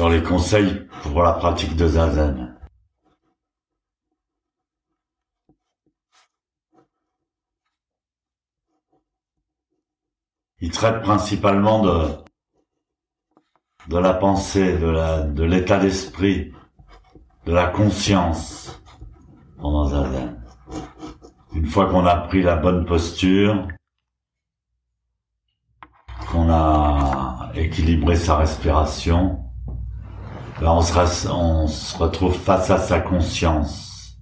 [0.00, 2.56] sur les conseils pour la pratique de Zazen.
[10.60, 11.82] Il traite principalement
[13.88, 16.50] de, la pensée, de l'état d'esprit,
[17.44, 18.82] de la conscience
[19.58, 20.42] pendant Zazen.
[21.52, 23.68] Une fois qu'on a pris la bonne posture,
[26.32, 29.49] qu'on a équilibré sa respiration,
[30.60, 34.18] ben on, se, on se retrouve face à sa conscience.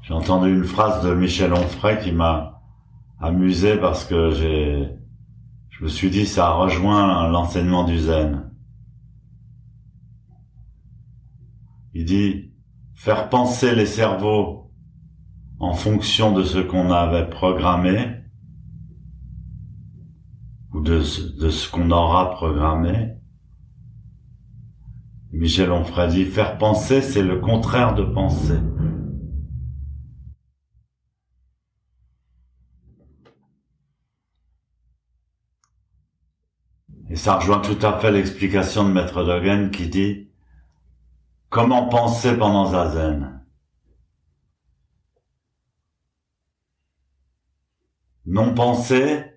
[0.00, 2.62] J'ai entendu une phrase de Michel Onfray qui m'a
[3.20, 4.88] amusé parce que j'ai,
[5.68, 8.50] je me suis dit, ça rejoint l'enseignement du zen.
[11.92, 12.54] Il dit,
[12.94, 14.65] faire penser les cerveaux
[15.58, 18.16] en fonction de ce qu'on avait programmé,
[20.72, 23.14] ou de, ce qu'on aura programmé.
[25.32, 28.58] Michel Onfray dit, faire penser, c'est le contraire de penser.
[37.08, 40.28] Et ça rejoint tout à fait l'explication de Maître Dogen qui dit
[41.48, 43.35] Comment penser pendant Zazen?
[48.26, 49.36] Non penser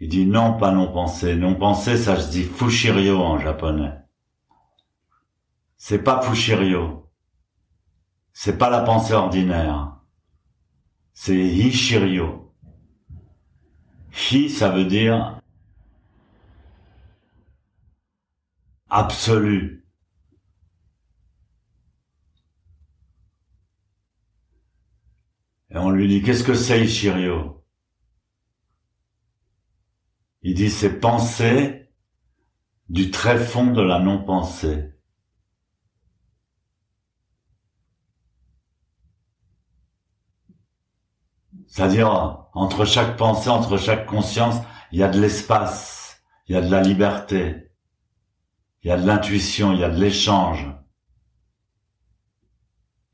[0.00, 1.36] Il dit non, pas non penser.
[1.36, 3.94] Non penser, ça se dit Fushiryo en japonais.
[5.76, 7.08] C'est pas Fushiryo.
[8.32, 10.00] C'est pas la pensée ordinaire.
[11.12, 12.52] C'est Hishiryo.
[14.12, 15.40] Hi, ça veut dire
[18.90, 19.81] absolu.
[25.74, 27.64] Et on lui dit, qu'est-ce que c'est Ishirio
[30.42, 31.88] Il dit, c'est penser
[32.90, 34.92] du très fond de la non-pensée.
[41.66, 44.56] C'est-à-dire, entre chaque pensée, entre chaque conscience,
[44.90, 47.70] il y a de l'espace, il y a de la liberté,
[48.82, 50.66] il y a de l'intuition, il y a de l'échange,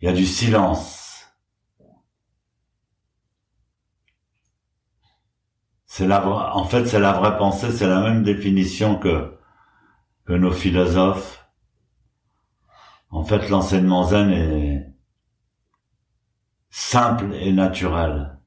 [0.01, 1.08] il y a du silence.
[5.99, 9.37] C'est la en fait, c'est la vraie pensée, c'est la même définition que,
[10.27, 11.45] que nos philosophes.
[13.11, 14.95] En fait, l'enseignement zen est
[16.71, 18.39] simple et naturel.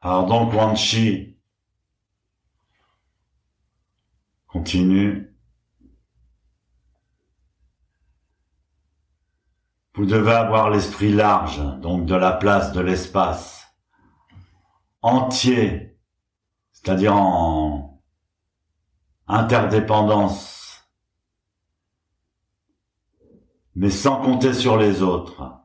[0.00, 1.38] Alors donc Wanchi
[4.48, 5.35] continue.
[9.96, 13.66] Vous devez avoir l'esprit large, donc de la place, de l'espace,
[15.00, 15.98] entier,
[16.70, 18.02] c'est-à-dire en
[19.26, 20.86] interdépendance,
[23.74, 25.62] mais sans compter sur les autres.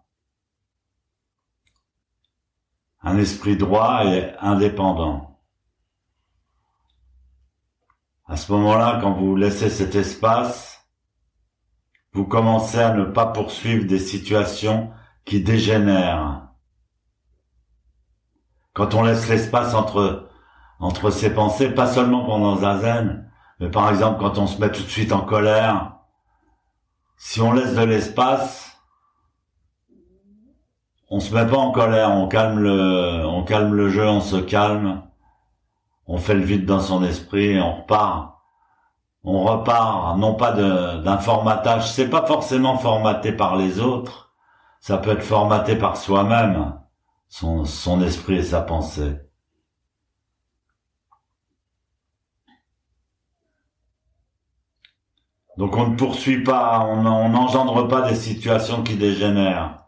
[3.01, 5.41] Un esprit droit et indépendant.
[8.27, 10.80] À ce moment-là, quand vous laissez cet espace,
[12.13, 14.91] vous commencez à ne pas poursuivre des situations
[15.25, 16.47] qui dégénèrent.
[18.73, 20.27] Quand on laisse l'espace entre
[20.79, 23.29] entre ses pensées, pas seulement pendant Zazen,
[23.59, 25.97] mais par exemple quand on se met tout de suite en colère,
[27.17, 28.81] si on laisse de l'espace,
[31.09, 34.37] on se met pas en colère, on calme le, on calme le jeu, on se
[34.37, 35.03] calme,
[36.07, 38.40] on fait le vide dans son esprit et on repart.
[39.23, 44.33] On repart, non pas d'un formatage, c'est pas forcément formaté par les autres,
[44.79, 46.79] ça peut être formaté par soi-même,
[47.29, 49.19] son, esprit et sa pensée.
[55.57, 59.81] Donc on ne poursuit pas, on n'engendre pas des situations qui dégénèrent.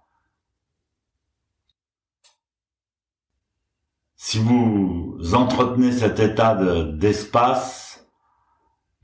[4.34, 7.83] si vous entretenez cet état d'espace, de,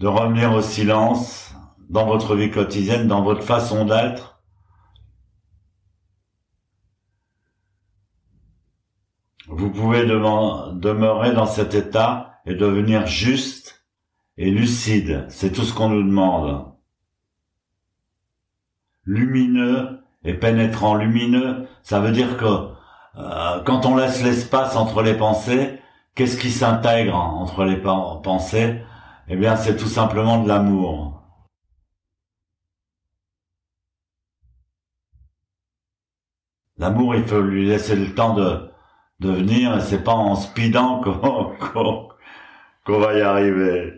[0.07, 1.53] revenir au silence
[1.89, 4.41] dans votre vie quotidienne, dans votre façon d'être,
[9.47, 13.85] vous pouvez demeurer dans cet état et devenir juste
[14.37, 15.25] et lucide.
[15.29, 16.71] C'est tout ce qu'on nous demande.
[19.03, 20.95] Lumineux et pénétrant.
[20.95, 22.69] Lumineux, ça veut dire que
[23.15, 25.79] euh, quand on laisse l'espace entre les pensées,
[26.15, 28.81] qu'est-ce qui s'intègre entre les pensées?
[29.29, 31.23] Eh bien, c'est tout simplement de l'amour.
[36.77, 38.71] L'amour, il faut lui laisser le temps de,
[39.19, 41.01] venir et c'est pas en speedant
[42.85, 43.93] qu'on va y arriver.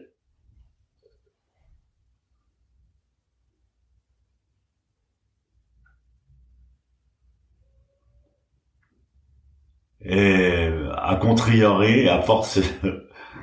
[10.01, 12.59] Et à contrarier, à force,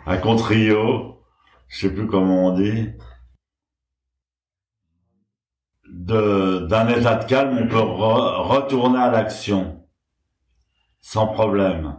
[0.07, 1.18] à contrario,
[1.69, 2.89] je sais plus comment on dit,
[5.91, 9.87] d'un état de calme, on peut retourner à l'action,
[11.01, 11.97] sans problème.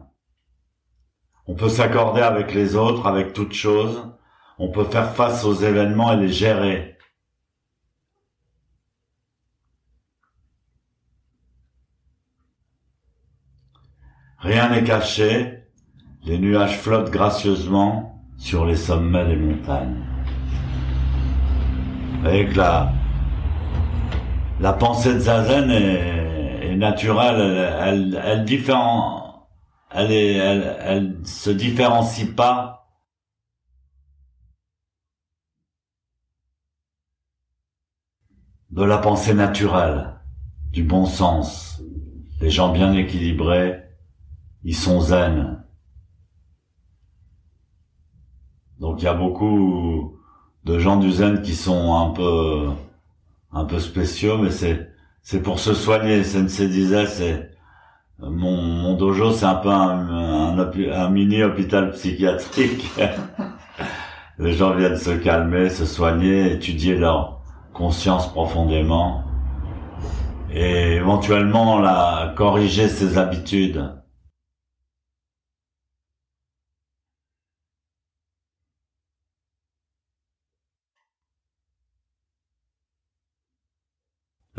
[1.48, 4.12] On peut s'accorder avec les autres, avec toute chose.
[4.60, 6.98] On peut faire face aux événements et les gérer.
[14.38, 15.63] Rien n'est caché,
[16.24, 20.02] les nuages flottent gracieusement sur les sommets des montagnes.
[22.24, 22.92] Avec la,
[24.60, 27.40] la pensée de Zazen est, naturelle,
[27.82, 28.84] elle, elle, elle,
[29.92, 32.88] elle, est, elle, elle se différencie pas
[38.72, 40.14] de la pensée naturelle,
[40.72, 41.82] du bon sens.
[42.40, 43.84] Les gens bien équilibrés,
[44.64, 45.66] ils sont zen.
[48.80, 50.18] Donc il y a beaucoup
[50.66, 52.68] de gens du zen qui sont un peu
[53.52, 54.90] un peu spéciaux, mais c'est
[55.22, 56.24] c'est pour se soigner.
[56.24, 57.52] Sensei disait c'est
[58.20, 62.90] mon, mon dojo c'est un peu un, un, mini hôpital psychiatrique.
[64.40, 67.42] Les gens viennent se calmer, se soigner, étudier leur
[67.74, 69.24] conscience profondément
[70.52, 73.94] et éventuellement la corriger ses habitudes.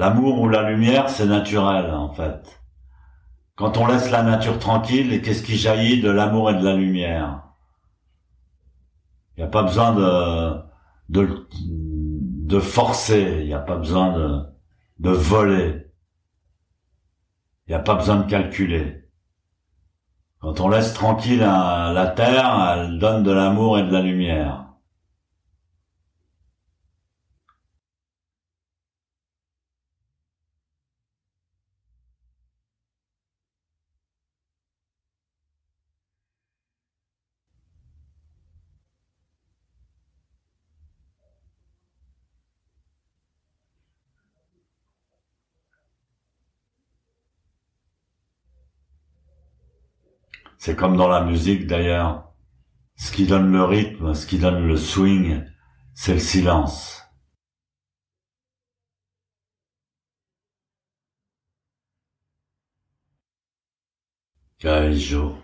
[0.01, 2.63] L'amour ou la lumière, c'est naturel, en fait.
[3.55, 7.43] Quand on laisse la nature tranquille, qu'est-ce qui jaillit de l'amour et de la lumière?
[9.37, 10.59] Il n'y a pas besoin de,
[11.11, 14.41] de, de forcer, il n'y a pas besoin de,
[15.01, 15.93] de voler.
[17.67, 19.05] Il n'y a pas besoin de calculer.
[20.39, 24.70] Quand on laisse tranquille la terre, elle donne de l'amour et de la lumière.
[50.61, 52.35] C'est comme dans la musique d'ailleurs.
[52.95, 55.43] Ce qui donne le rythme, ce qui donne le swing,
[55.95, 57.03] c'est le silence.
[64.59, 65.35] Kaijo.